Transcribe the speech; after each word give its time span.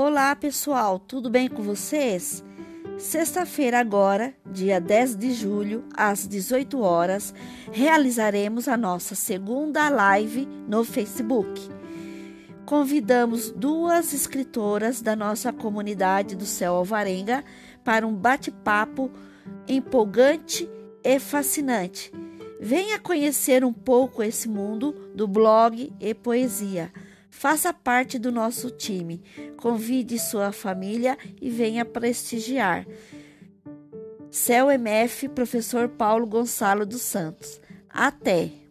Olá, 0.00 0.36
pessoal, 0.36 0.96
tudo 0.96 1.28
bem 1.28 1.48
com 1.48 1.60
vocês? 1.60 2.44
Sexta-feira, 2.96 3.80
agora, 3.80 4.32
dia 4.46 4.80
10 4.80 5.16
de 5.16 5.32
julho, 5.32 5.84
às 5.92 6.24
18 6.24 6.80
horas, 6.80 7.34
realizaremos 7.72 8.68
a 8.68 8.76
nossa 8.76 9.16
segunda 9.16 9.88
live 9.88 10.46
no 10.68 10.84
Facebook. 10.84 11.68
Convidamos 12.64 13.50
duas 13.50 14.14
escritoras 14.14 15.02
da 15.02 15.16
nossa 15.16 15.52
comunidade 15.52 16.36
do 16.36 16.46
Céu 16.46 16.74
Alvarenga 16.74 17.44
para 17.82 18.06
um 18.06 18.14
bate-papo 18.14 19.10
empolgante 19.66 20.70
e 21.02 21.18
fascinante. 21.18 22.12
Venha 22.60 23.00
conhecer 23.00 23.64
um 23.64 23.72
pouco 23.72 24.22
esse 24.22 24.48
mundo 24.48 24.92
do 25.12 25.26
blog 25.26 25.92
e 25.98 26.14
poesia. 26.14 26.92
Faça 27.30 27.72
parte 27.72 28.18
do 28.18 28.32
nosso 28.32 28.70
time. 28.70 29.22
Convide 29.56 30.18
sua 30.18 30.52
família 30.52 31.16
e 31.40 31.50
venha 31.50 31.84
prestigiar. 31.84 32.86
Céu 34.30 34.70
MF, 34.70 35.28
professor 35.30 35.88
Paulo 35.88 36.26
Gonçalo 36.26 36.84
dos 36.84 37.02
Santos. 37.02 37.60
Até! 37.88 38.67